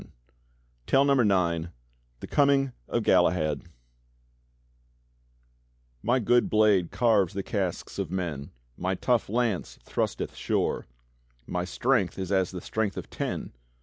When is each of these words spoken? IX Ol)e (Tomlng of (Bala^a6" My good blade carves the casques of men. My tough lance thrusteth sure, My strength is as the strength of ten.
IX 0.87 0.95
Ol)e 0.95 1.05
(Tomlng 1.05 1.71
of 2.87 3.03
(Bala^a6" 3.03 3.65
My 6.01 6.17
good 6.17 6.49
blade 6.49 6.89
carves 6.89 7.33
the 7.35 7.43
casques 7.43 7.99
of 7.99 8.09
men. 8.09 8.49
My 8.75 8.95
tough 8.95 9.29
lance 9.29 9.77
thrusteth 9.83 10.33
sure, 10.35 10.87
My 11.45 11.65
strength 11.65 12.17
is 12.17 12.31
as 12.31 12.49
the 12.49 12.61
strength 12.61 12.97
of 12.97 13.11
ten. 13.11 13.53